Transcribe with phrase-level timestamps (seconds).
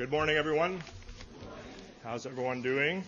[0.00, 0.82] good morning, everyone.
[2.02, 3.04] How's everyone doing?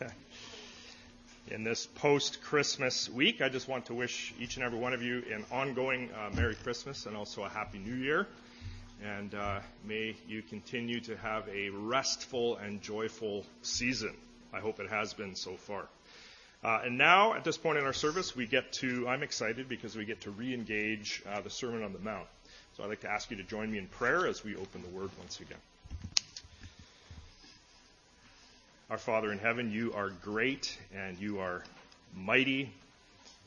[1.50, 5.02] In this post Christmas week, I just want to wish each and every one of
[5.02, 8.26] you an ongoing uh, Merry Christmas and also a Happy New Year.
[9.04, 14.14] And uh, may you continue to have a restful and joyful season.
[14.54, 15.88] I hope it has been so far.
[16.64, 19.94] Uh, and now, at this point in our service, we get to, I'm excited because
[19.94, 22.28] we get to re engage uh, the Sermon on the Mount.
[22.78, 24.88] So I'd like to ask you to join me in prayer as we open the
[24.96, 25.58] Word once again.
[28.88, 31.64] Our Father in heaven, you are great and you are
[32.14, 32.72] mighty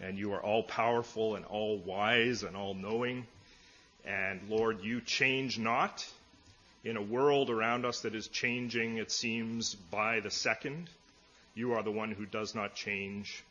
[0.01, 3.25] and you are all powerful and all wise and all knowing.
[4.03, 6.05] And Lord, you change not
[6.83, 10.89] in a world around us that is changing, it seems, by the second.
[11.55, 13.45] You are the one who does not change,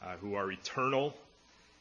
[0.00, 1.12] uh, who are eternal.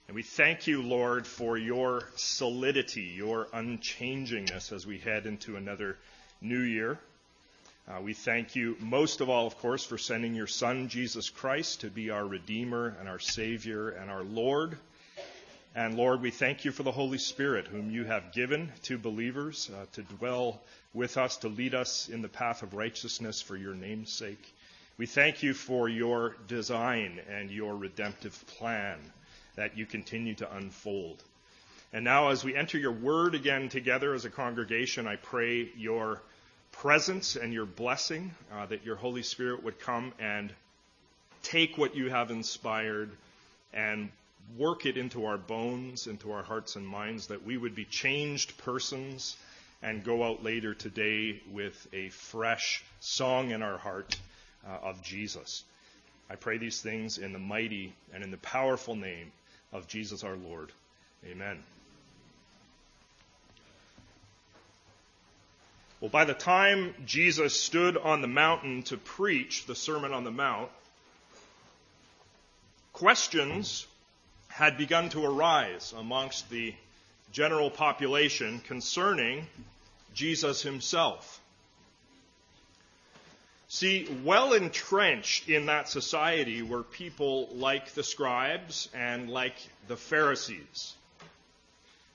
[0.08, 5.98] And we thank you, Lord, for your solidity, your unchangingness as we head into another
[6.42, 7.00] new year.
[7.88, 11.82] Uh, we thank you most of all, of course, for sending your Son, Jesus Christ,
[11.82, 14.78] to be our Redeemer and our Savior and our Lord.
[15.74, 19.72] And Lord, we thank you for the Holy Spirit, whom you have given to believers
[19.74, 20.62] uh, to dwell
[20.94, 24.54] with us, to lead us in the path of righteousness for your name's sake.
[24.98, 29.00] We thank you for your design and your redemptive plan
[29.56, 31.24] that you continue to unfold.
[31.92, 36.22] And now, as we enter your word again together as a congregation, I pray your
[36.72, 40.52] presence and your blessing, uh, that your Holy Spirit would come and
[41.44, 43.12] take what you have inspired
[43.74, 44.10] and
[44.58, 48.58] work it into our bones, into our hearts and minds, that we would be changed
[48.58, 49.38] persons
[49.84, 54.18] and go out later today with a fresh song in our heart
[54.68, 55.64] uh, of Jesus.
[56.30, 59.32] I pray these things in the mighty and in the powerful name
[59.74, 60.72] of Jesus our Lord.
[61.26, 61.60] Amen.
[66.00, 70.32] Well, by the time Jesus stood on the mountain to preach the Sermon on the
[70.32, 70.70] Mount,
[72.92, 73.88] questions
[74.50, 76.76] had begun to arise amongst the
[77.32, 79.48] general population concerning
[80.14, 81.40] Jesus himself.
[83.74, 89.56] See, well entrenched in that society were people like the scribes and like
[89.88, 90.94] the Pharisees.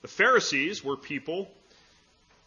[0.02, 1.50] The Pharisees were people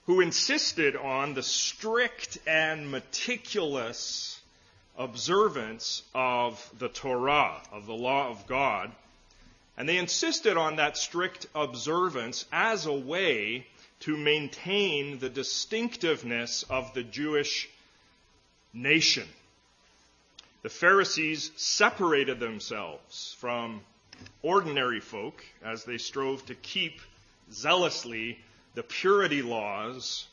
[0.06, 4.40] who insisted on the strict and meticulous
[4.98, 8.94] observance of the Torah, of the law of God.
[9.76, 13.68] And they insisted on that strict observance as a way
[14.00, 17.68] to maintain the distinctiveness of the Jewish
[18.74, 19.28] nation.
[20.64, 23.82] The Pharisees separated themselves from
[24.44, 27.02] ordinary folk as they strove to keep
[27.52, 28.40] zealously
[28.76, 30.28] the purity laws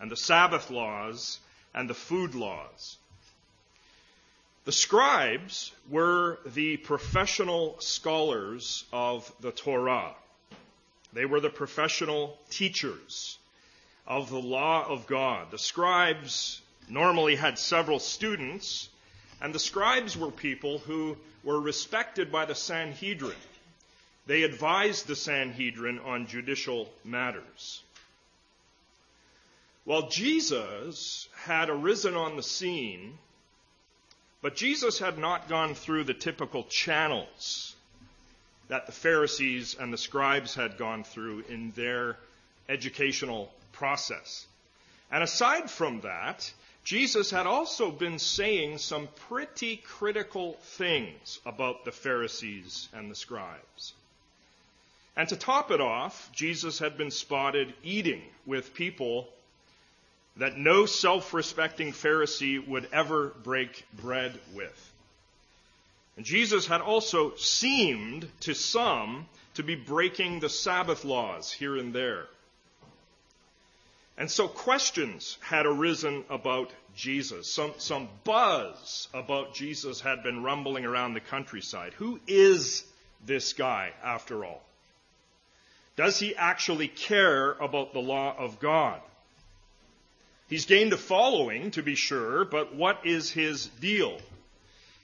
[0.00, 1.38] and the Sabbath laws
[1.74, 2.96] and the food laws.
[4.64, 10.14] The scribes were the professional scholars of the Torah.
[11.12, 13.38] They were the professional teachers
[14.06, 15.50] of the law of God.
[15.50, 18.88] The scribes normally had several students,
[19.40, 23.36] and the scribes were people who were respected by the Sanhedrin.
[24.26, 27.82] They advised the Sanhedrin on judicial matters.
[29.84, 33.18] Well, Jesus had arisen on the scene,
[34.42, 37.74] but Jesus had not gone through the typical channels
[38.68, 42.16] that the Pharisees and the scribes had gone through in their
[42.68, 44.46] educational process.
[45.10, 46.52] And aside from that,
[46.90, 53.92] Jesus had also been saying some pretty critical things about the Pharisees and the scribes.
[55.16, 59.28] And to top it off, Jesus had been spotted eating with people
[60.38, 64.92] that no self respecting Pharisee would ever break bread with.
[66.16, 71.94] And Jesus had also seemed to some to be breaking the Sabbath laws here and
[71.94, 72.26] there.
[74.16, 77.50] And so questions had arisen about Jesus.
[77.50, 81.94] Some, some buzz about Jesus had been rumbling around the countryside.
[81.94, 82.84] Who is
[83.24, 84.62] this guy, after all?
[85.96, 89.00] Does he actually care about the law of God?
[90.48, 94.18] He's gained a following, to be sure, but what is his deal?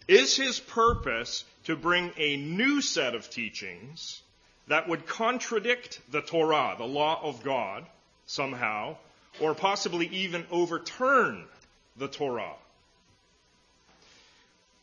[0.08, 4.22] Is his purpose to bring a new set of teachings
[4.68, 7.86] that would contradict the Torah, the law of God,
[8.26, 8.96] somehow,
[9.40, 11.44] or possibly even overturn
[11.96, 12.54] the Torah.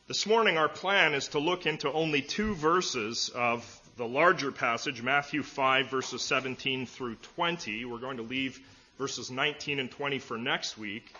[0.07, 5.01] This morning, our plan is to look into only two verses of the larger passage,
[5.01, 7.85] Matthew 5, verses 17 through 20.
[7.85, 8.59] We're going to leave
[8.97, 11.13] verses 19 and 20 for next week.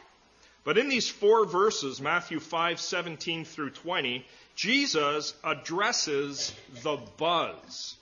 [0.64, 4.26] But in these four verses, Matthew 5, 17 through 20,
[4.56, 6.54] Jesus addresses
[6.84, 7.96] the buzz.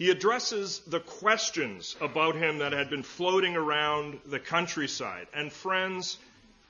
[0.00, 5.26] He addresses the questions about him that had been floating around the countryside.
[5.34, 6.16] And friends,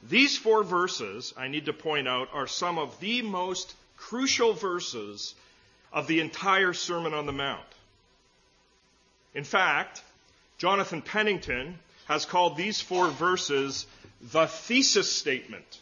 [0.03, 5.37] these four verses, I need to point out, are some of the most crucial verses
[5.93, 7.63] of the entire Sermon on the Mount.
[9.33, 10.03] In fact,
[10.59, 13.87] Jonathan Pennington has called these four verses
[14.21, 15.81] the thesis statement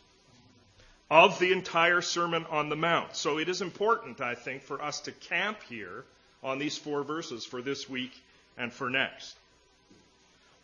[1.10, 3.16] of the entire Sermon on the Mount.
[3.16, 6.04] So it is important, I think, for us to camp here
[6.42, 8.12] on these four verses for this week
[8.56, 9.36] and for next.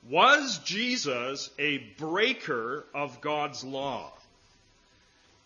[0.09, 4.13] Was Jesus a breaker of God's law?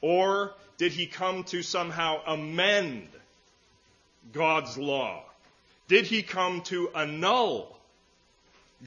[0.01, 3.09] Or did he come to somehow amend
[4.33, 5.23] God's law?
[5.89, 7.77] Did he come to annul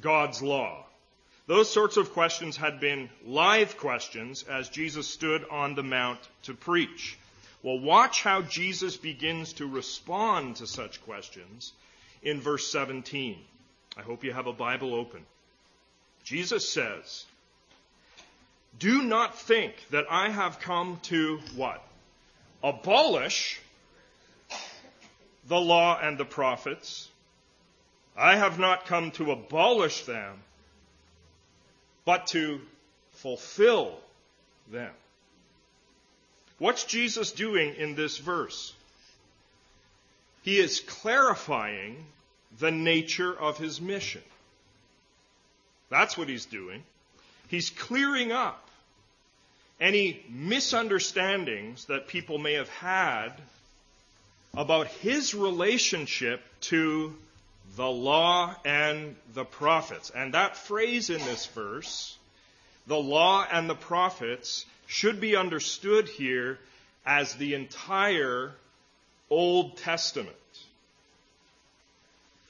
[0.02, 0.86] God's law?
[1.48, 6.54] Those sorts of questions had been live questions as Jesus stood on the Mount to
[6.54, 7.18] preach.
[7.64, 11.74] Well, watch how Jesus begins to respond to such questions
[12.24, 13.38] in verse 17.
[13.98, 15.22] I hope you have a Bible open.
[16.24, 17.26] Jesus says,
[18.80, 21.84] Do not think that I have come to what?
[22.64, 23.60] Abolish
[25.48, 27.10] the law and the prophets.
[28.18, 30.40] I have not come to abolish them,
[32.06, 32.60] but to
[33.14, 33.98] fulfill
[34.72, 34.92] them.
[36.62, 38.72] What's Jesus doing in this verse?
[40.44, 42.06] He is clarifying
[42.60, 44.22] the nature of his mission.
[45.90, 46.84] That's what he's doing.
[47.48, 48.64] He's clearing up
[49.80, 53.32] any misunderstandings that people may have had
[54.54, 57.16] about his relationship to
[57.76, 60.12] the law and the prophets.
[60.14, 62.16] And that phrase in this verse,
[62.86, 66.60] the law and the prophets, should be understood here
[67.06, 68.52] as the entire
[69.30, 70.36] Old Testament.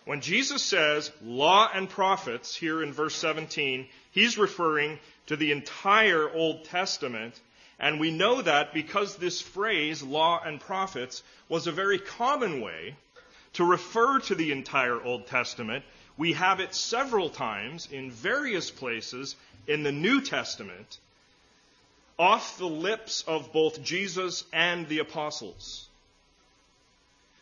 [0.06, 4.98] When Jesus says law and prophets here in verse 17, he's referring
[5.28, 7.40] to the entire Old Testament.
[7.80, 12.96] And we know that because this phrase, law and prophets, was a very common way
[13.54, 15.86] to refer to the entire Old Testament.
[16.18, 19.36] We have it several times in various places
[19.68, 20.98] in the New Testament
[22.18, 25.88] off the lips of both Jesus and the apostles.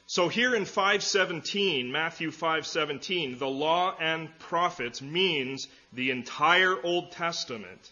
[0.07, 7.91] So here in 517, Matthew 517, the law and prophets means the entire Old Testament.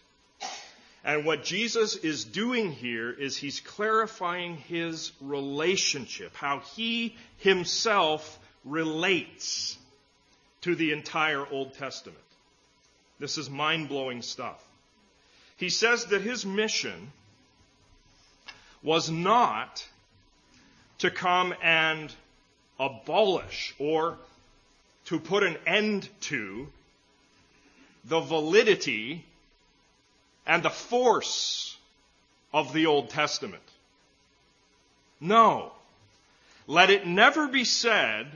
[1.05, 9.77] And what Jesus is doing here is he's clarifying his relationship, how he himself relates
[10.61, 12.17] to the entire Old Testament.
[13.19, 14.66] This is mind blowing stuff.
[15.57, 17.11] He says that his mission
[18.83, 19.85] was not
[20.99, 22.13] to come and
[22.79, 24.17] abolish or
[25.05, 26.67] to put an end to
[28.05, 29.25] the validity
[30.45, 31.75] and the force
[32.53, 33.63] of the Old Testament.
[35.19, 35.71] No.
[36.67, 38.27] Let it never be said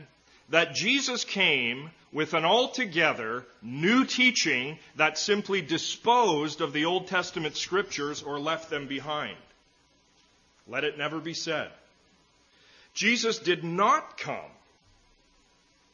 [0.49, 7.55] that Jesus came with an altogether new teaching that simply disposed of the Old Testament
[7.55, 9.37] scriptures or left them behind.
[10.67, 11.69] Let it never be said.
[12.93, 14.51] Jesus did not come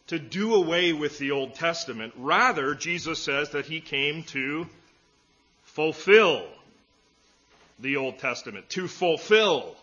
[0.07, 2.13] to do away with the Old Testament.
[2.17, 4.67] Rather, Jesus says that he came to
[5.63, 6.47] fulfill
[7.79, 9.75] the Old Testament, to fulfill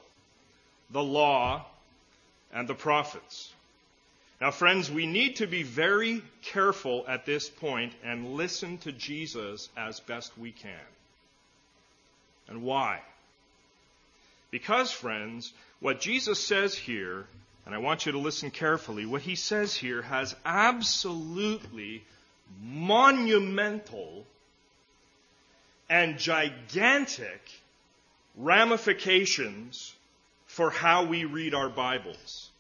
[0.91, 1.65] the law
[2.53, 3.54] and the prophets.
[4.41, 9.69] Now, friends, we need to be very careful at this point and listen to Jesus
[9.77, 10.73] as best we can.
[12.49, 13.01] And why?
[14.51, 17.27] Because, friends, what Jesus says here,
[17.65, 22.05] and I want you to listen carefully, what he says here has absolutely
[22.63, 24.27] monumental
[25.89, 27.41] and gigantic
[28.37, 29.95] ramifications
[30.47, 32.51] for how we read our Bibles.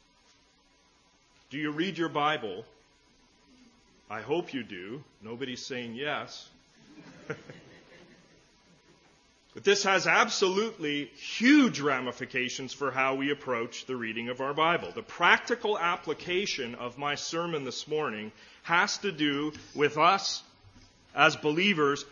[1.54, 2.64] Do you read your Bible?
[4.10, 5.04] I hope you do.
[5.22, 6.48] Nobody's saying yes.
[9.54, 14.90] But this has absolutely huge ramifications for how we approach the reading of our Bible.
[14.92, 18.32] The practical application of my sermon this morning
[18.64, 20.42] has to do with us
[21.14, 22.04] as believers,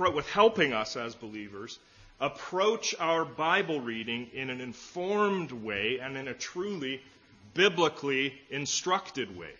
[0.00, 1.78] with helping us as believers
[2.20, 7.00] approach our Bible reading in an informed way and in a truly
[7.54, 9.52] biblically instructed way.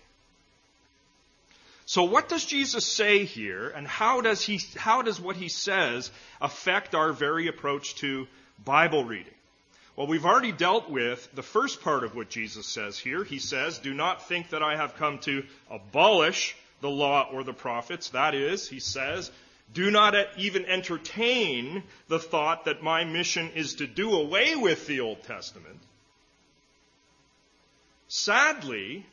[1.86, 6.10] So what does Jesus say here and how does he how does what he says
[6.40, 8.28] affect our very approach to
[8.64, 9.34] Bible reading?
[9.96, 13.24] Well, we've already dealt with the first part of what Jesus says here.
[13.24, 17.52] He says, "Do not think that I have come to abolish the law or the
[17.52, 19.32] prophets." That is, he says,
[19.72, 25.00] do not even entertain the thought that my mission is to do away with the
[25.00, 25.78] Old Testament.
[28.12, 29.06] Sadly,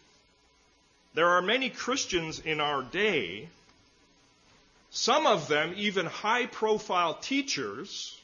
[1.13, 3.47] there are many Christians in our day,
[4.89, 8.19] some of them even high profile teachers,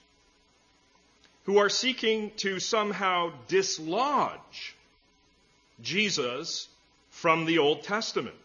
[1.44, 4.74] who are seeking to somehow dislodge
[5.84, 6.68] Jesus
[7.12, 8.36] from the Old Testament.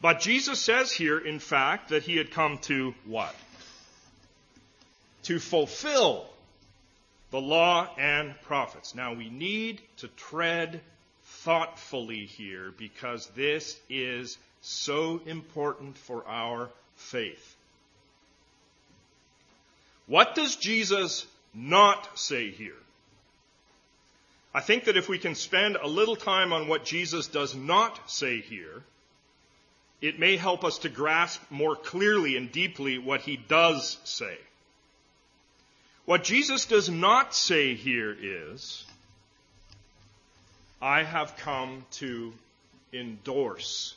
[0.00, 3.34] But Jesus says here, in fact, that he had come to what?
[5.24, 6.30] To fulfill
[7.30, 8.94] the law and prophets.
[8.94, 10.80] Now we need to tread
[11.24, 17.56] thoughtfully here because this is so important for our faith.
[20.06, 22.76] What does Jesus not say here?
[24.54, 28.10] I think that if we can spend a little time on what Jesus does not
[28.10, 28.82] say here,
[30.00, 34.38] it may help us to grasp more clearly and deeply what he does say.
[36.06, 38.84] What Jesus does not say here is,
[40.80, 42.32] I have come to
[42.92, 43.94] endorse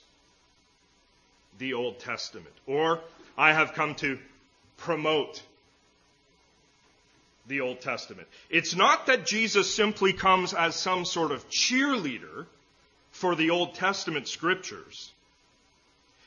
[1.60, 3.00] the Old Testament, or
[3.38, 4.18] I have come to
[4.78, 5.42] promote
[7.48, 8.28] the Old Testament.
[8.50, 12.48] It's not that Jesus simply comes as some sort of cheerleader
[13.12, 15.12] for the Old Testament scriptures.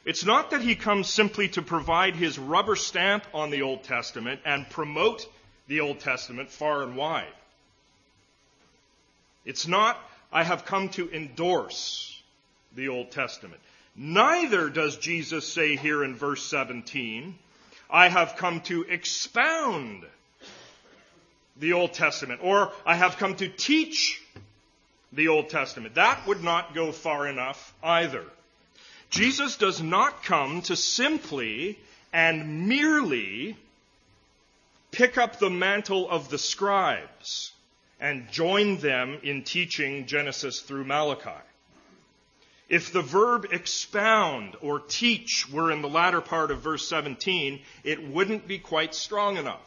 [0.04, 4.40] It's not that he comes simply to provide his rubber stamp on the Old Testament
[4.44, 5.26] and promote
[5.68, 7.32] the Old Testament far and wide.
[9.44, 9.98] It's not
[10.32, 12.20] I have come to endorse
[12.74, 13.60] the Old Testament.
[13.94, 17.38] Neither does Jesus say here in verse 17,
[17.90, 20.04] I have come to expound
[21.58, 24.22] the Old Testament, or I have come to teach
[25.12, 25.96] the Old Testament.
[25.96, 28.24] That would not go far enough either.
[29.10, 31.78] Jesus does not come to simply
[32.14, 33.58] and merely
[34.92, 37.52] pick up the mantle of the scribes
[37.98, 41.30] and join them in teaching Genesis through Malachi.
[42.68, 48.08] If the verb expound or teach were in the latter part of verse 17, it
[48.08, 49.60] wouldn't be quite strong enough.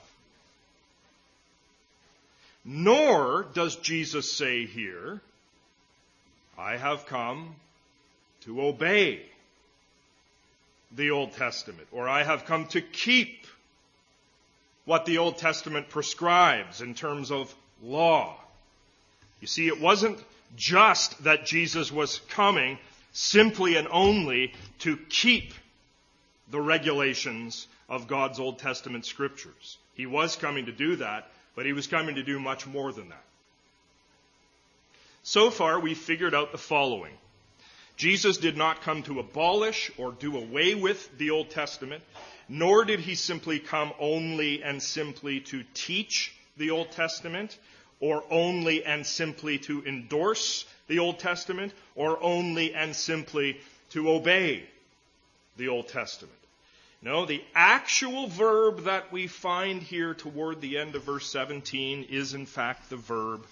[2.63, 5.21] Nor does Jesus say here,
[6.57, 7.55] I have come
[8.41, 9.21] to obey
[10.91, 13.44] the Old Testament, or I have come to keep
[14.85, 18.35] what the Old Testament prescribes in terms of law.
[19.41, 20.19] You see, it wasn't
[20.55, 22.77] just that Jesus was coming
[23.11, 25.53] simply and only to keep
[26.51, 29.77] the regulations of God's Old Testament scriptures.
[29.95, 33.09] He was coming to do that, but he was coming to do much more than
[33.09, 33.23] that.
[35.23, 37.13] So far, we've figured out the following.
[37.97, 42.03] Jesus did not come to abolish or do away with the Old Testament,
[42.47, 47.57] nor did he simply come only and simply to teach the Old Testament,
[47.99, 53.59] or only and simply to endorse the Old Testament, or only and simply
[53.91, 54.63] to obey
[55.57, 56.35] the Old Testament.
[57.01, 62.33] No, the actual verb that we find here toward the end of verse 17 is
[62.33, 63.45] in fact the verb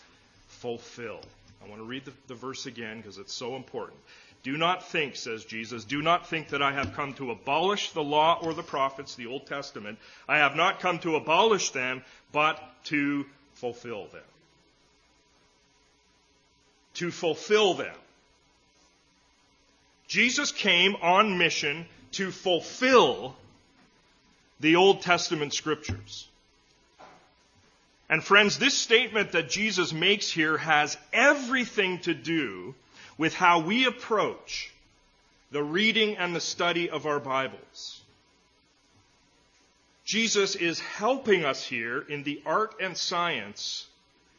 [0.48, 1.22] fulfill.
[1.64, 4.00] I want to read the, the verse again because it's so important.
[4.44, 8.04] Do not think, says Jesus, do not think that I have come to abolish the
[8.04, 9.98] law or the prophets, the Old Testament.
[10.28, 14.22] I have not come to abolish them, but to fulfill them.
[16.96, 17.96] To fulfill them.
[20.08, 23.36] Jesus came on mission to fulfill
[24.60, 26.28] the Old Testament scriptures.
[28.10, 32.76] And friends, this statement that Jesus makes here has everything to do
[33.18, 34.72] with how we approach
[35.52, 38.02] the reading and the study of our Bibles.
[40.06, 43.88] Jesus is helping us here in the art and science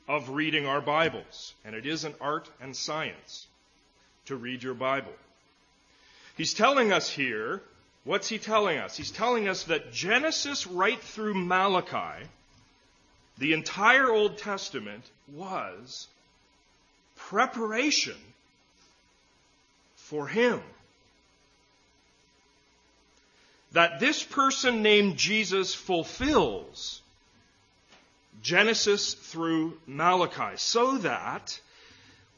[0.08, 1.54] of reading our Bibles.
[1.64, 3.46] And it is an art and science
[4.26, 5.12] to read your Bible.
[6.36, 7.62] He's telling us here,
[8.04, 8.96] what's he telling us?
[8.96, 12.26] He's telling us that Genesis right through Malachi,
[13.38, 16.08] the entire Old Testament, was
[17.16, 18.16] preparation
[20.04, 20.60] for him.
[23.72, 27.00] That this person named Jesus fulfills
[28.42, 31.58] Genesis through Malachi, so that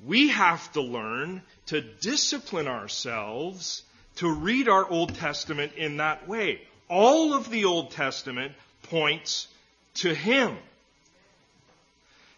[0.05, 3.83] we have to learn to discipline ourselves
[4.17, 6.61] to read our Old Testament in that way.
[6.89, 8.53] All of the Old Testament
[8.85, 9.49] points
[9.95, 10.57] to Him.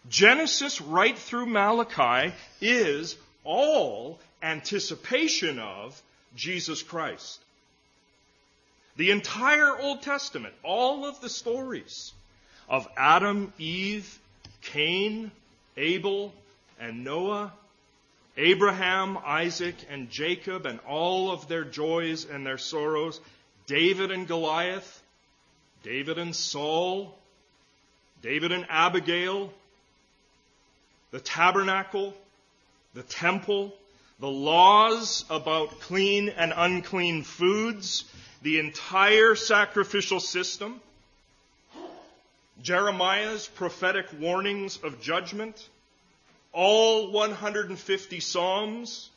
[0.09, 6.01] Genesis right through Malachi is all anticipation of
[6.37, 7.41] Jesus Christ.
[8.97, 12.13] The entire Old Testament, all of the stories
[12.69, 14.19] of Adam, Eve,
[14.61, 15.31] Cain,
[15.77, 16.33] Abel,
[16.81, 17.53] and Noah,
[18.37, 23.21] Abraham, Isaac, and Jacob, and all of their joys and their sorrows,
[23.67, 25.03] David and Goliath,
[25.83, 27.17] David and Saul,
[28.23, 29.53] David and Abigail,
[31.11, 32.15] the tabernacle,
[32.95, 33.75] the temple,
[34.21, 38.05] the laws about clean and unclean foods,
[38.43, 40.81] the entire sacrificial system,
[42.63, 45.69] Jeremiah's prophetic warnings of judgment,
[46.53, 49.11] all 150 Psalms,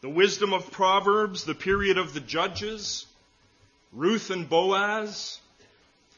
[0.00, 3.04] the wisdom of Proverbs, the period of the Judges,
[3.92, 5.40] Ruth and Boaz,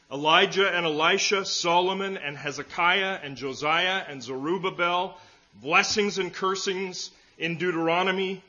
[0.09, 5.17] Elijah and Elisha, Solomon and Hezekiah and Josiah and Zerubbabel,
[5.61, 8.43] blessings and cursings in Deuteronomy,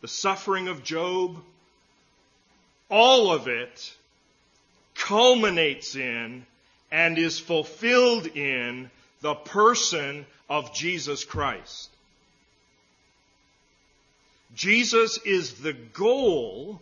[0.00, 1.36] the suffering of Job,
[2.88, 3.92] all of it
[4.94, 6.46] culminates in
[6.90, 8.90] and is fulfilled in
[9.20, 11.90] the person of Jesus Christ.
[14.54, 16.80] Jesus is the goal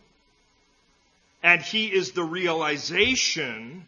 [1.43, 3.87] and he is the realization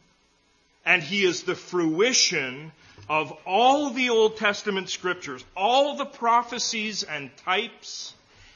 [0.84, 2.72] and he is the fruition
[3.08, 8.14] of all the Old Testament scriptures, all the prophecies and types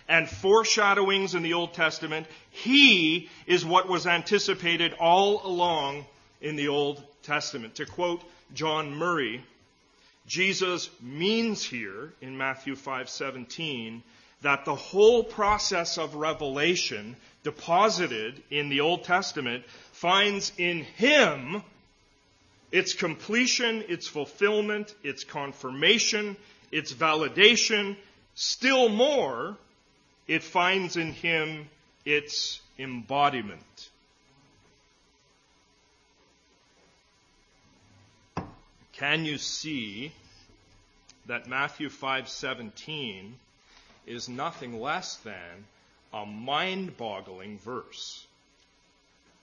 [0.09, 2.27] and foreshadowings in the Old Testament.
[2.51, 6.05] He is what was anticipated all along
[6.41, 7.77] in the Old Testament.
[7.77, 9.45] To quote John Murray,
[10.27, 14.03] Jesus means here in Matthew 5:17
[14.43, 21.63] that the whole process of revelation deposited in the Old Testament finds in him
[22.73, 26.37] its completion, its fulfillment, its confirmation,
[26.71, 27.97] its validation,
[28.35, 29.57] still more,
[30.29, 31.69] it finds in him
[32.05, 33.91] its embodiment.
[38.93, 40.13] Can you see
[41.27, 43.33] that Matthew 5:17
[44.07, 45.67] is nothing less than
[46.13, 48.27] a mind-boggling verse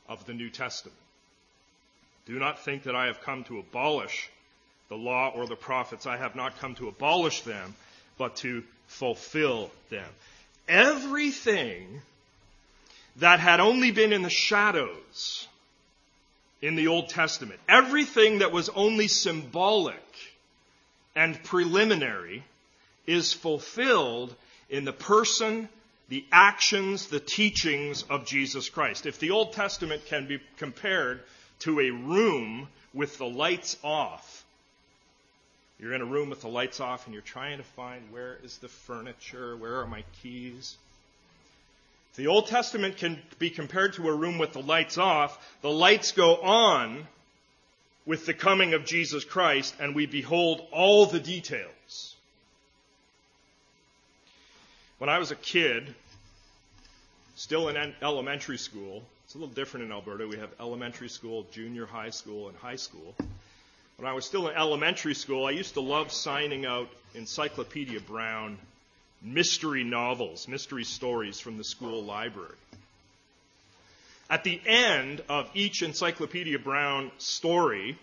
[0.08, 0.98] of the New Testament?
[2.28, 4.30] Do not think that I have come to abolish
[4.90, 6.06] the law or the prophets.
[6.06, 7.74] I have not come to abolish them,
[8.18, 10.10] but to fulfill them.
[10.68, 12.02] Everything
[13.18, 15.48] that had only been in the shadows
[16.62, 19.96] in the Old Testament, everything that was only symbolic
[21.16, 22.44] and preliminary,
[23.06, 24.36] is fulfilled
[24.70, 25.70] in the person,
[26.10, 29.06] the actions, the teachings of Jesus Christ.
[29.06, 31.22] If the Old Testament can be compared
[31.60, 34.46] to a room with the lights off.
[35.80, 38.58] You're in a room with the lights off and you're trying to find where is
[38.58, 40.76] the furniture, where are my keys.
[42.16, 46.14] The Old Testament can be compared to a room with the lights off, the lights
[46.14, 47.08] go on
[48.08, 52.16] with the coming of Jesus Christ and we behold all the details.
[54.98, 55.94] When I was a kid,
[57.36, 59.04] still in elementary school,
[59.38, 60.28] a little different in Alberta.
[60.28, 63.14] We have elementary school, junior high school, and high school.
[63.98, 68.58] When I was still in elementary school, I used to love signing out Encyclopedia Brown
[69.22, 72.56] mystery novels, mystery stories from the school library.
[74.28, 77.96] At the end of each Encyclopedia Brown story,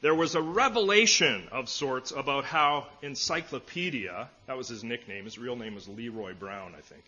[0.00, 5.56] there was a revelation of sorts about how Encyclopedia, that was his nickname, his real
[5.56, 7.02] name was Leroy Brown, I think,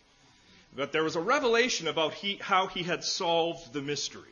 [0.76, 4.22] but there was a revelation about he, how he had solved the mystery.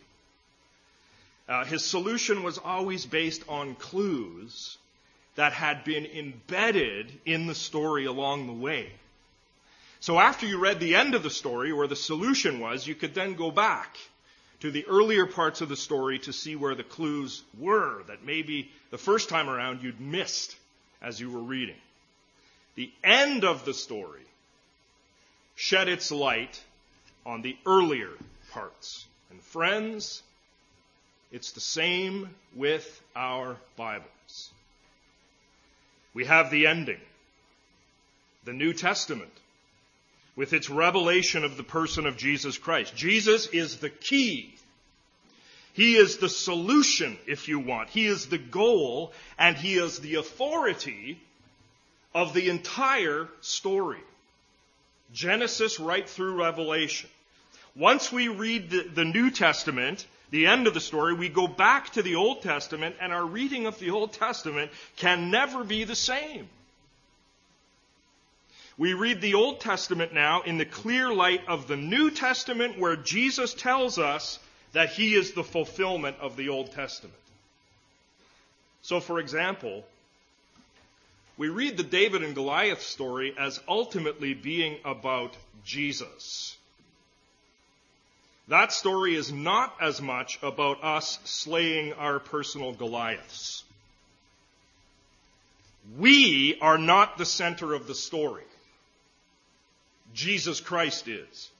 [1.49, 4.79] Uh, his solution was always based on clues
[5.37, 8.91] that had been embedded in the story along the way.
[10.01, 13.15] So after you read the end of the story, where the solution was, you could
[13.15, 13.97] then go back
[14.61, 18.71] to the earlier parts of the story to see where the clues were that maybe
[18.91, 20.57] the first time around you'd missed
[21.01, 21.77] as you were reading.
[22.75, 24.23] The end of the story
[25.63, 26.61] shed its light
[27.25, 28.11] on the earlier
[28.51, 29.07] parts.
[29.31, 30.21] And friends,
[31.31, 34.51] it's the same with our Bibles.
[36.15, 37.01] We have the ending,
[38.45, 39.31] the New Testament,
[40.35, 42.97] with its revelation of the person of Jesus Christ.
[42.97, 44.53] Jesus is the key.
[45.75, 47.89] He is the solution, if you want.
[47.89, 51.21] He is the goal, and He is the authority
[52.13, 54.03] of the entire story.
[55.13, 57.11] Genesis right through Revelation.
[57.75, 61.91] Once we read the, the, New Testament, the end of the story, we go back
[61.91, 65.97] to the Old Testament, and our reading of the Old Testament can never be the
[65.97, 66.49] same.
[68.79, 72.97] We read the Old Testament now in the clear light of the New Testament, where
[72.97, 74.39] Jesus tells us
[74.73, 77.15] that he is the fulfillment of the Old Testament.
[78.83, 79.85] So, for example,
[81.39, 86.57] we read the David and Goliath story as ultimately being about Jesus.
[88.49, 93.65] That story is not as much about us slaying our personal Goliaths.
[95.97, 98.45] We are not the center of the story.
[100.13, 101.51] Jesus Christ is.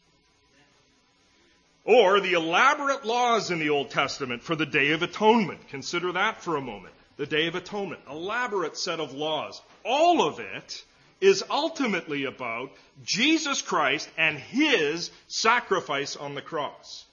[1.85, 5.69] Or the elaborate laws in the Old Testament for the Day of Atonement.
[5.69, 9.61] Consider that for a moment the Day of Atonement, elaborate set of laws.
[9.85, 10.85] All of it
[11.21, 12.73] is ultimately about
[13.05, 17.05] Jesus Christ and his sacrifice on the cross.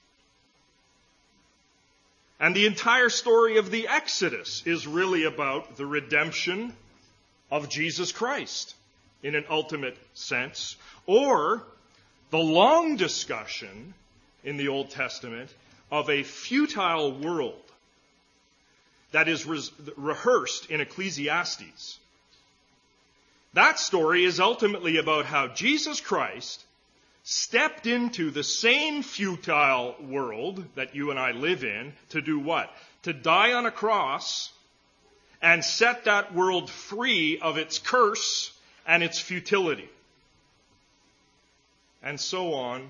[2.40, 6.74] And the entire story of the Exodus is really about the redemption
[7.52, 8.76] of Jesus Christ
[9.22, 11.64] in an ultimate sense, or
[12.30, 13.94] the long discussion
[14.44, 15.54] in the Old Testament
[15.92, 17.62] of a futile world
[19.12, 19.62] that is re-
[19.98, 21.98] rehearsed in Ecclesiastes.
[23.54, 26.64] That story is ultimately about how Jesus Christ
[27.24, 32.72] stepped into the same futile world that you and I live in to do what?
[33.04, 34.52] To die on a cross
[35.42, 38.52] and set that world free of its curse
[38.86, 39.90] and its futility.
[42.04, 42.90] And so on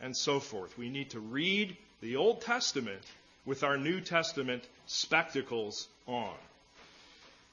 [0.00, 0.76] and so forth.
[0.78, 3.02] We need to read the Old Testament
[3.44, 6.34] with our New Testament spectacles on.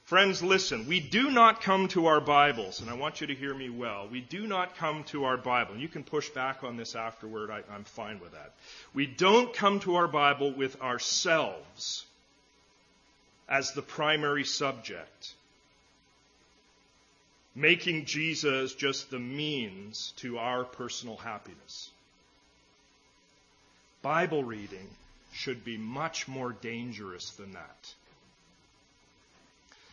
[0.04, 3.54] Friends, listen, we do not come to our Bibles, and I want you to hear
[3.54, 4.08] me well.
[4.10, 5.74] We do not come to our Bible.
[5.74, 8.52] And you can push back on this afterward, I, am fine with that.
[8.92, 12.04] We don't come to our Bible with ourselves
[13.48, 15.34] as the primary subject,
[17.54, 21.88] making Jesus just the means to our personal happiness.
[24.02, 24.88] Bible reading
[25.32, 27.94] should be much more dangerous than that.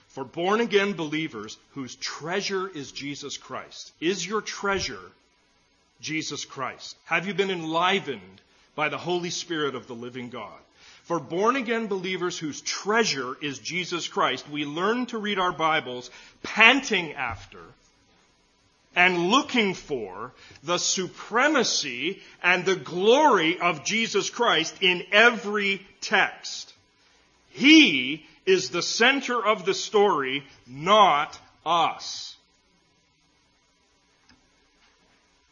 [0.10, 5.12] For born again believers whose treasure is Jesus Christ, is your treasure
[6.02, 6.96] Jesus Christ?
[7.06, 8.42] Have you been enlivened
[8.76, 10.60] by the Holy Spirit of the living God?
[11.04, 16.10] For born again believers whose treasure is Jesus Christ, we learn to read our Bibles
[16.44, 17.60] panting after
[18.98, 20.34] and looking for
[20.64, 26.74] the supremacy and the glory of Jesus Christ in every text.
[27.52, 32.36] He is the center of the story, not us.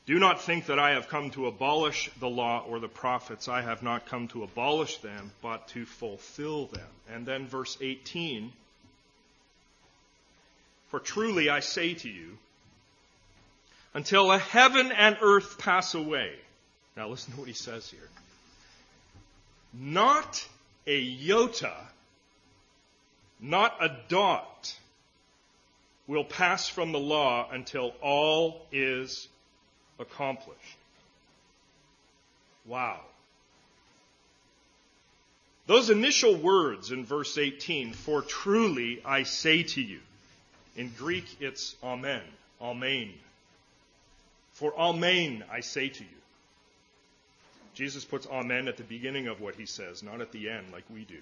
[0.07, 3.47] Do not think that I have come to abolish the law or the prophets.
[3.47, 6.87] I have not come to abolish them, but to fulfill them.
[7.13, 8.51] And then verse 18
[10.89, 12.39] For truly I say to you,
[13.95, 16.33] until heaven and earth pass away.
[16.97, 18.07] Now listen to what he says here.
[19.73, 20.47] Not
[20.85, 21.73] a iota,
[23.39, 24.75] not a dot
[26.07, 29.27] will pass from the law until all is
[29.97, 30.77] accomplished.
[32.65, 32.99] Wow.
[35.67, 39.99] Those initial words in verse 18, for truly I say to you,
[40.75, 42.21] in Greek it's amen,
[42.61, 43.13] amen.
[44.55, 46.09] For Amen, I say to you.
[47.73, 50.85] Jesus puts Amen at the beginning of what he says, not at the end like
[50.89, 51.19] we do.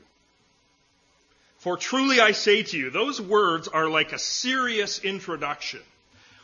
[1.58, 5.80] For truly I say to you, those words are like a serious introduction,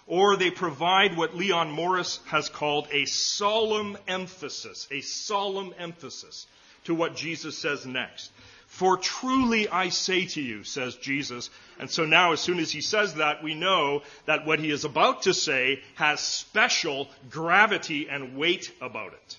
[0.07, 6.47] or they provide what Leon Morris has called a solemn emphasis, a solemn emphasis
[6.85, 8.31] to what Jesus says next.
[8.79, 11.49] For truly I say to you, says Jesus.
[11.79, 14.85] And so now, as soon as he says that, we know that what he is
[14.85, 19.37] about to say has special gravity and weight about it.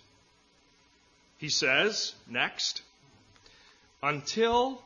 [1.38, 2.82] He says, next,
[4.02, 4.82] until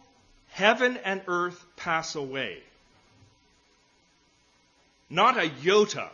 [0.51, 2.59] heaven and earth pass away,
[5.11, 6.11] not a iota,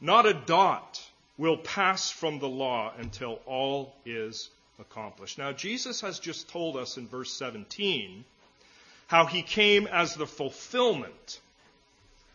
[0.00, 1.02] not a dot
[1.36, 5.38] will pass from the law until all is accomplished.
[5.38, 8.24] Now, Jesus has just told us in verse 17
[9.06, 11.40] how he came as the fulfillment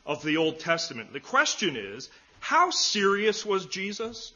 [0.05, 1.11] of the Old Testament.
[1.11, 4.33] The question is, how serious was Jesus?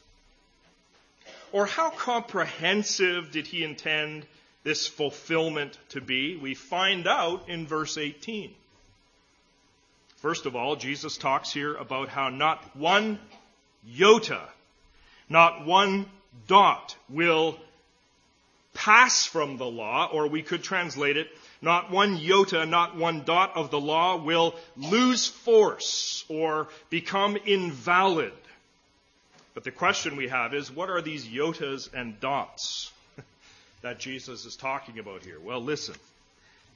[1.52, 4.26] Or how comprehensive did he intend
[4.64, 6.36] this fulfillment to be?
[6.36, 8.52] We find out in verse 18.
[10.16, 13.18] First of all, Jesus talks here about how not one
[13.98, 14.40] iota,
[15.28, 16.06] not one
[16.46, 17.58] dot will
[18.74, 21.28] pass from the law, or we could translate it,
[21.60, 28.32] not one iota, not one dot of the law will lose force or become invalid.
[29.54, 32.90] But the question we have is, what are these iotas and dots
[33.82, 35.38] that Jesus is talking about here?
[35.38, 35.94] Well, listen.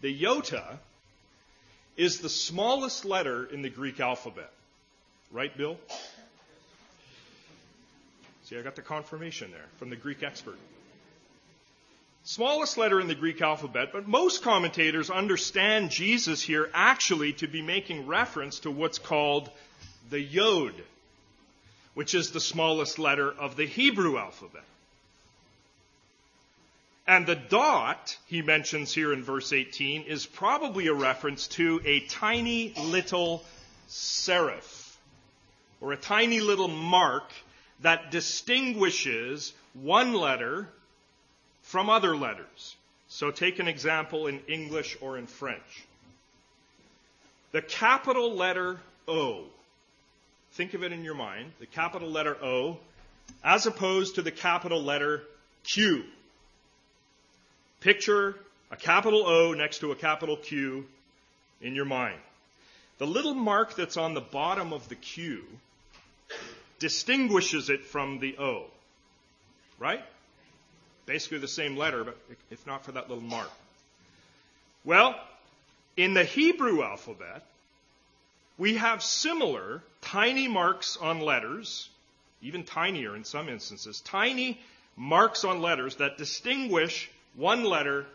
[0.02, 0.78] The iota
[1.96, 4.52] is the smallest letter in the Greek alphabet.
[5.32, 5.78] Right, Bill?
[8.44, 10.58] See, I got the confirmation there from the Greek expert.
[12.28, 17.62] Smallest letter in the Greek alphabet, but most commentators understand Jesus here actually to be
[17.62, 19.48] making reference to what's called
[20.10, 20.74] the Yod,
[21.94, 24.64] which is the smallest letter of the Hebrew alphabet.
[27.06, 32.00] And the dot he mentions here in verse 18 is probably a reference to a
[32.00, 33.44] tiny little
[33.88, 34.96] serif,
[35.80, 37.30] or a tiny little mark
[37.82, 40.68] that distinguishes one letter
[41.66, 42.76] from other letters.
[43.08, 45.84] So take an example in English or in French.
[47.52, 49.44] The capital letter O.
[50.52, 51.52] Think of it in your mind.
[51.58, 52.78] The capital letter O
[53.42, 55.22] as opposed to the capital letter
[55.64, 56.04] Q.
[57.80, 58.36] Picture
[58.70, 60.86] a capital O next to a capital Q
[61.60, 62.18] in your mind.
[62.98, 65.42] The little mark that's on the bottom of the Q
[66.78, 68.66] distinguishes it from the O.
[69.78, 70.04] Right?
[71.06, 72.16] Basically the same letter, but
[72.50, 73.50] if not for that little mark.
[74.84, 75.18] Well,
[75.96, 77.44] in the Hebrew alphabet,
[78.58, 81.88] we have similar tiny marks on letters,
[82.42, 84.60] even tinier in some instances, tiny
[84.96, 88.06] marks on letters that distinguish one letter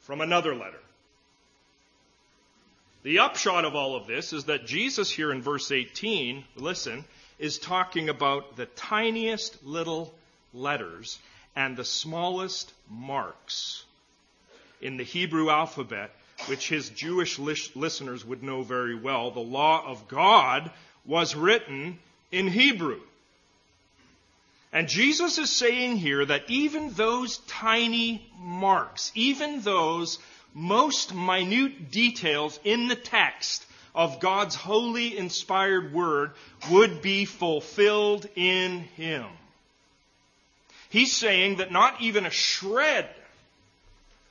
[0.00, 0.80] from another letter.
[3.04, 7.04] The upshot of all of this is that Jesus here in verse 18, listen,
[7.38, 10.12] is talking about the tiniest little
[10.52, 11.18] letters
[11.58, 13.82] and the smallest marks
[14.80, 16.12] in the Hebrew alphabet,
[16.46, 19.32] which his Jewish listeners would know very well.
[19.32, 20.70] The law of God
[21.04, 21.98] was written
[22.30, 23.00] in Hebrew.
[24.72, 30.20] And Jesus is saying here that even those tiny marks, even those
[30.54, 33.66] most minute details in the text
[33.96, 36.34] of God's holy inspired word
[36.70, 39.26] would be fulfilled in Him.
[40.90, 43.08] He's saying that not even a shred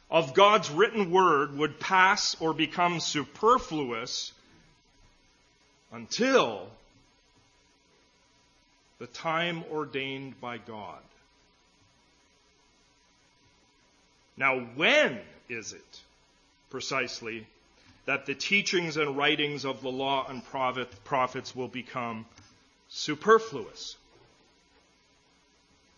[0.10, 4.32] of God's written word would pass or become superfluous
[5.92, 6.70] until
[9.00, 11.00] the time ordained by God.
[14.36, 16.02] Now, when is it
[16.70, 17.46] precisely
[18.06, 22.26] that the teachings and writings of the law and prophets will become
[22.90, 23.96] superfluous?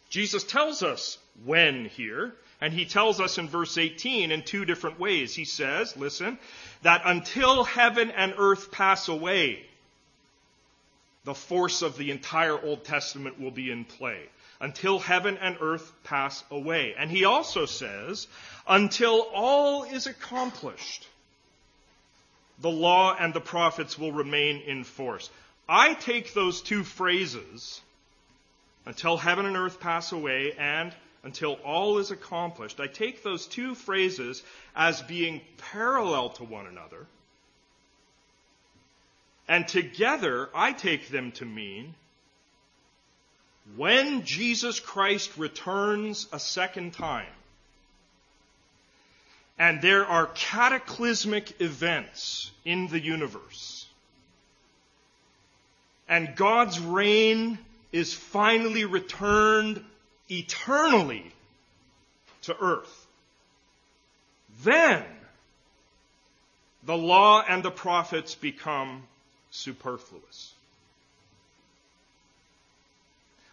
[0.10, 5.00] Jesus tells us when here, and he tells us in verse 18 in two different
[5.00, 5.34] ways.
[5.34, 6.38] He says, listen,
[6.82, 9.66] that until heaven and earth pass away,
[11.26, 14.22] the force of the entire Old Testament will be in play
[14.62, 16.94] until heaven and earth pass away.
[16.98, 18.28] And he also says,
[18.68, 21.08] until all is accomplished,
[22.60, 25.30] the law and the prophets will remain in force.
[25.68, 27.80] I take those two phrases,
[28.86, 33.76] until heaven and earth pass away and until all is accomplished, I take those two
[33.76, 34.42] phrases
[34.76, 37.06] as being parallel to one another.
[39.48, 41.96] And together, I take them to mean
[43.76, 47.26] when Jesus Christ returns a second time,
[49.58, 53.86] and there are cataclysmic events in the universe,
[56.08, 57.60] and God's reign
[57.92, 59.84] is finally returned
[60.30, 61.32] eternally
[62.44, 63.08] to earth,
[64.64, 65.04] then
[66.84, 69.04] the law and the prophets become
[69.52, 70.54] superfluous.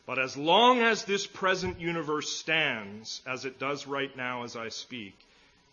[0.07, 4.68] But as long as this present universe stands, as it does right now as I
[4.68, 5.14] speak,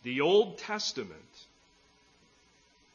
[0.01, 1.13] the Old Testament,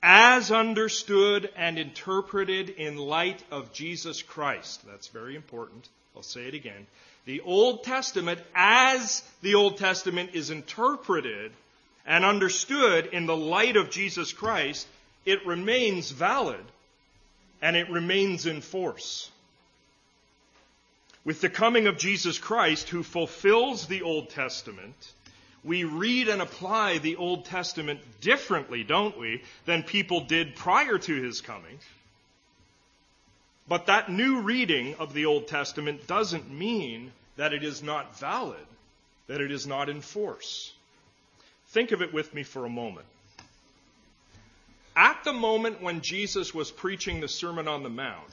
[0.02, 5.88] as understood and interpreted in light of Jesus Christ, that's very important.
[6.14, 6.86] I'll say it again.
[7.24, 11.52] The Old Testament, as the Old Testament is interpreted
[12.06, 14.86] and understood in the light of Jesus Christ,
[15.26, 16.64] it remains valid
[17.60, 19.30] and it remains in force.
[21.24, 24.94] With the coming of Jesus Christ, who fulfills the Old Testament,
[25.68, 31.22] we read and apply the Old Testament differently, don't we, than people did prior to
[31.22, 31.78] his coming.
[33.68, 38.66] But that new reading of the Old Testament doesn't mean that it is not valid,
[39.26, 40.72] that it is not in force.
[41.68, 43.06] Think of it with me for a moment.
[44.96, 48.30] At the moment when Jesus was preaching the Sermon on the Mount,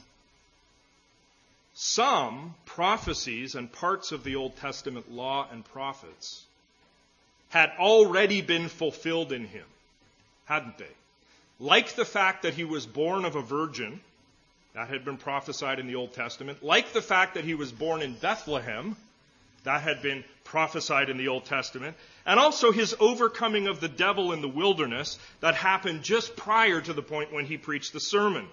[1.73, 6.45] some prophecies and parts of the Old Testament law and prophets
[7.55, 9.63] had already been fulfilled in him,
[10.43, 10.93] hadn't they?
[11.57, 14.01] Like the fact that he was born of a virgin,
[14.73, 18.01] that had been prophesied in the Old Testament, like the fact that he was born
[18.01, 18.97] in Bethlehem,
[19.63, 24.33] that had been prophesied in the Old Testament, and also his overcoming of the devil
[24.33, 28.49] in the wilderness that happened just prior to the point when he preached the sermon.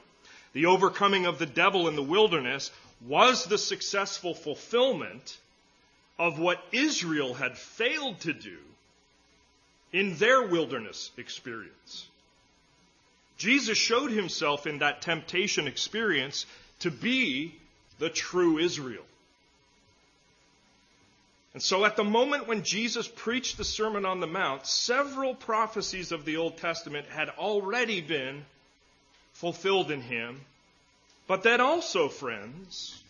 [0.52, 2.70] The overcoming of the devil in the wilderness
[3.04, 5.38] was the successful fulfillment
[6.20, 8.58] of what Israel had failed to do
[9.92, 12.08] in their wilderness experience.
[13.36, 16.46] Jesus showed himself in that temptation experience
[16.80, 17.54] to be
[17.98, 19.04] the true Israel.
[21.54, 26.12] And so at the moment when Jesus preached the Sermon on the Mount, several prophecies
[26.12, 28.44] of the Old Testament had already been
[29.34, 30.40] fulfilled in him.
[31.26, 33.01] But then also, friends,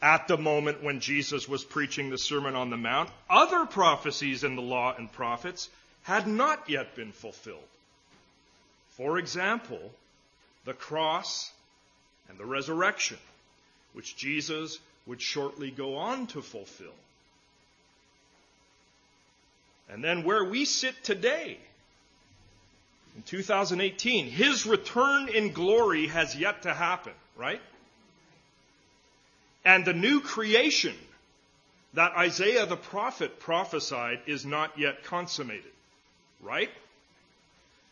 [0.00, 4.54] at the moment when Jesus was preaching the Sermon on the Mount, other prophecies in
[4.56, 5.68] the law and prophets
[6.04, 7.58] had not yet been fulfilled.
[8.90, 9.92] For example,
[10.64, 11.50] the cross
[12.28, 13.18] and the resurrection,
[13.92, 16.94] which Jesus would shortly go on to fulfill.
[19.90, 21.58] And then where we sit today,
[23.16, 27.60] in 2018, his return in glory has yet to happen, right?
[29.68, 30.94] And the new creation
[31.92, 35.70] that Isaiah the prophet prophesied is not yet consummated,
[36.40, 36.70] right?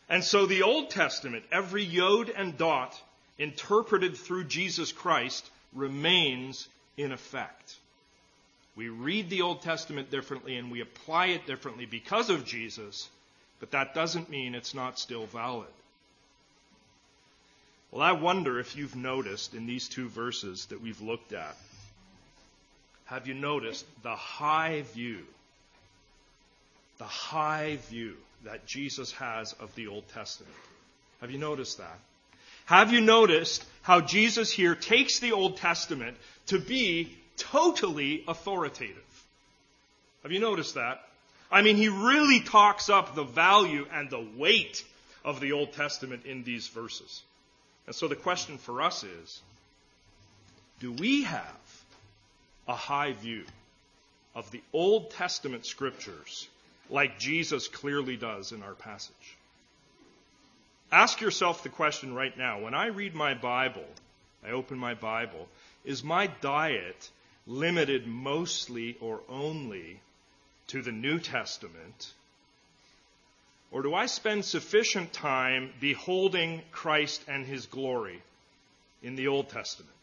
[0.09, 2.99] And so the Old Testament, every yod and dot
[3.37, 7.75] interpreted through Jesus Christ, remains in effect.
[8.75, 13.07] We read the Old Testament differently and we apply it differently because of Jesus,
[13.59, 15.69] but that doesn't mean it's not still valid.
[17.91, 21.55] Well, I wonder if you've noticed in these two verses that we've looked at,
[23.07, 25.23] have you noticed the high view,
[26.97, 28.13] the high view
[28.45, 30.53] that Jesus has of the Old Testament?
[31.21, 31.99] Have you noticed that?
[32.65, 36.17] Have you noticed how Jesus here takes the Old Testament
[36.47, 39.03] to be totally authoritative.
[40.23, 41.01] Have you noticed that?
[41.49, 44.83] I mean, he really talks up the value and the weight
[45.23, 47.21] of the Old Testament in these verses.
[47.85, 49.41] And so the question for us is
[50.79, 51.66] do we have
[52.67, 53.43] a high view
[54.35, 56.47] of the Old Testament scriptures
[56.89, 59.13] like Jesus clearly does in our passage?
[60.91, 62.61] Ask yourself the question right now.
[62.61, 63.85] When I read my Bible,
[64.45, 65.47] I open my Bible,
[65.83, 67.09] is my diet
[67.45, 69.99] limited mostly or only
[70.67, 72.13] to the New Testament?
[73.71, 78.21] Or do I spend sufficient time beholding Christ and his glory
[79.03, 79.96] in the Old Testament?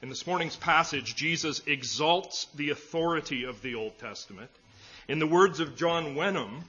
[0.00, 4.50] In this morning's passage, Jesus exalts the authority of the Old Testament.
[5.08, 6.62] In the words of John Wenham,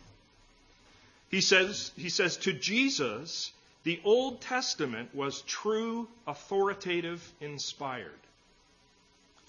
[1.30, 3.52] he says, he says, to Jesus,
[3.84, 8.12] the Old Testament was true, authoritative, inspired.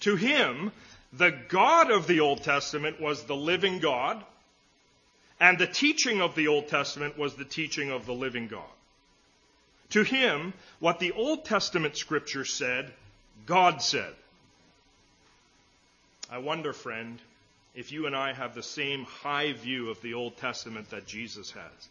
[0.01, 0.71] To him,
[1.11, 4.23] the God of the Old Testament was the living God,
[5.39, 8.61] and the teaching of the Old Testament was the teaching of the living God.
[9.91, 12.93] To him, what the Old Testament scripture said,
[13.45, 14.13] God said.
[16.29, 17.19] I wonder, friend,
[17.75, 21.51] if you and I have the same high view of the Old Testament that Jesus
[21.51, 21.89] has.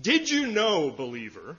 [0.00, 1.56] Did you know, believer,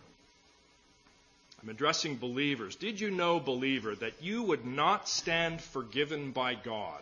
[1.61, 2.75] I'm addressing believers.
[2.75, 7.01] Did you know, believer, that you would not stand forgiven by God?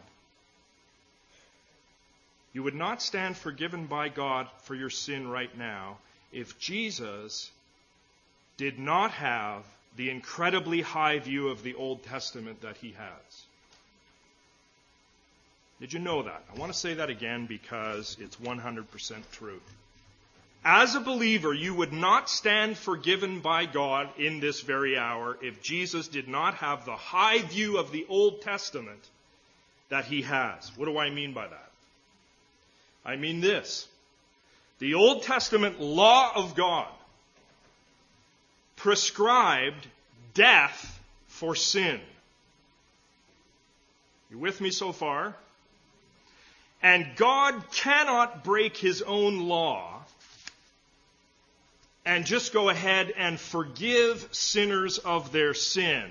[2.53, 5.97] You would not stand forgiven by God for your sin right now
[6.31, 7.51] if Jesus
[8.57, 9.63] did not have
[9.97, 13.43] the incredibly high view of the Old Testament that he has.
[15.81, 16.43] Did you know that?
[16.53, 18.85] I want to say that again because it's 100%
[19.33, 19.59] true
[20.69, 25.61] as a believer, you would not stand forgiven by God in this very hour if
[25.61, 28.99] Jesus did not have the high view of the Old Testament
[29.87, 30.69] that he has.
[30.75, 31.71] What do I mean by that?
[33.05, 33.87] I mean this.
[34.79, 36.91] The Old Testament law of God
[38.77, 39.85] prescribed
[40.33, 41.99] death for sin.
[44.31, 45.35] You with me so far?
[46.81, 50.01] And God cannot break his own law
[52.05, 56.09] and just go ahead and forgive sinners of their sin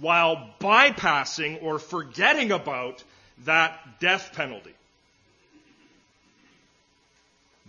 [0.00, 3.04] while bypassing or forgetting about
[3.44, 4.72] that death penalty.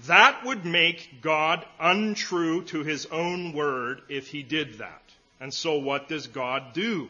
[0.08, 5.02] That would make God untrue to his own word if he did that.
[5.40, 7.10] And so what does God do?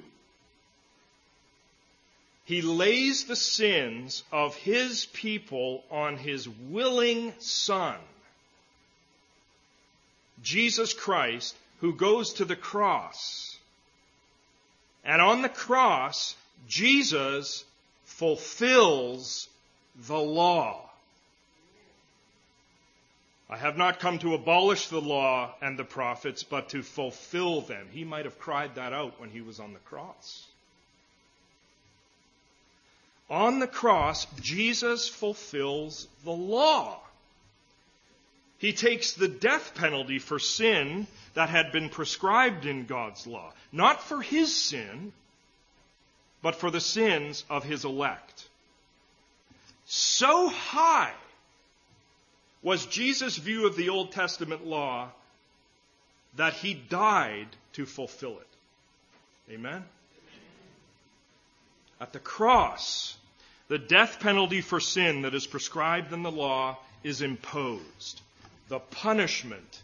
[2.45, 7.95] He lays the sins of his people on his willing son,
[10.41, 13.57] Jesus Christ, who goes to the cross.
[15.05, 16.35] And on the cross,
[16.67, 17.63] Jesus
[18.05, 19.47] fulfills
[20.07, 20.89] the law.
[23.53, 27.87] I have not come to abolish the law and the prophets, but to fulfill them.
[27.91, 30.47] He might have cried that out when he was on the cross.
[33.29, 36.99] On the cross, Jesus fulfills the law.
[38.57, 44.01] He takes the death penalty for sin that had been prescribed in God's law, not
[44.01, 45.13] for his sin,
[46.41, 48.47] but for the sins of his elect.
[49.85, 51.13] So high
[52.63, 55.09] was Jesus' view of the Old Testament law
[56.37, 59.53] that he died to fulfill it.
[59.53, 59.83] Amen?
[61.99, 63.15] At the cross,
[63.67, 68.21] the death penalty for sin that is prescribed in the law is imposed.
[68.69, 69.81] The punishment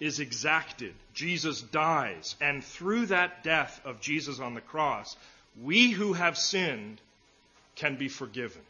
[0.00, 0.94] is exacted.
[1.12, 2.36] Jesus dies.
[2.40, 5.16] And through that death of Jesus on the cross,
[5.62, 7.00] we who have sinned
[7.76, 8.62] can be forgiven.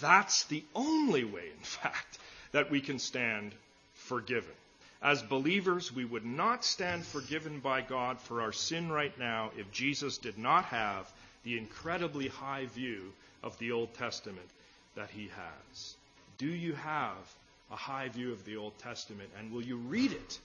[0.00, 2.18] That's the only way, in fact,
[2.52, 3.52] that we can stand
[3.94, 4.54] forgiven.
[5.00, 9.70] As believers, we would not stand forgiven by God for our sin right now if
[9.70, 11.10] Jesus did not have
[11.44, 14.48] the incredibly high view of the Old Testament
[14.96, 15.94] that he has.
[16.38, 17.34] Do you have
[17.70, 19.30] a high view of the Old Testament?
[19.38, 20.38] And will you read it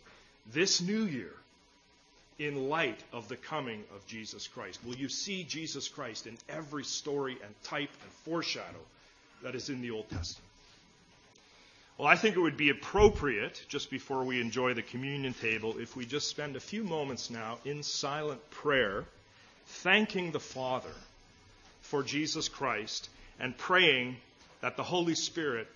[0.51, 1.33] this new year
[2.37, 4.79] in light of the coming of Jesus Christ?
[4.85, 8.79] Will you see Jesus Christ in every story and type and foreshadow
[9.43, 10.49] that is in the Old Testament.
[11.97, 15.95] Well, I think it would be appropriate, just before we enjoy the communion table, if
[15.95, 19.05] we just spend a few moments now in silent prayer,
[19.67, 20.89] thanking the Father
[21.81, 24.15] for Jesus Christ and praying
[24.61, 25.67] that the Holy Spirit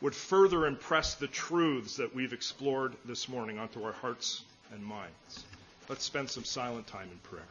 [0.00, 5.44] would further impress the truths that we've explored this morning onto our hearts and minds.
[5.88, 7.42] Let's spend some silent time in prayer.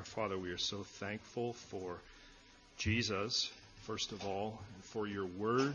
[0.00, 1.98] Our Father, we are so thankful for
[2.78, 5.74] Jesus, first of all, and for your word,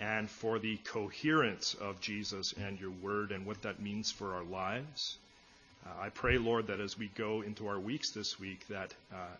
[0.00, 4.42] and for the coherence of Jesus and your word and what that means for our
[4.42, 5.16] lives.
[5.86, 9.36] Uh, I pray, Lord, that as we go into our weeks this week, that uh,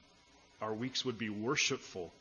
[0.63, 2.13] our weeks would be worshipful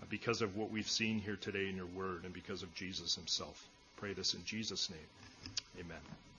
[0.00, 3.16] uh, because of what we've seen here today in your word and because of Jesus
[3.16, 3.66] himself.
[3.96, 5.80] Pray this in Jesus' name.
[5.80, 6.29] Amen.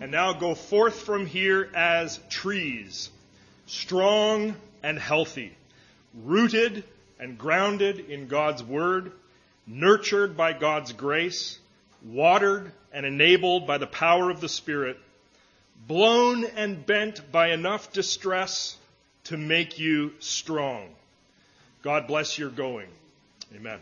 [0.00, 3.10] And now go forth from here as trees,
[3.66, 5.54] strong and healthy,
[6.24, 6.82] rooted
[7.18, 9.12] and grounded in God's Word,
[9.66, 11.58] nurtured by God's grace,
[12.04, 14.98] watered and enabled by the power of the Spirit,
[15.86, 18.76] blown and bent by enough distress
[19.24, 20.88] to make you strong.
[21.82, 22.88] God bless your going.
[23.54, 23.78] Amen.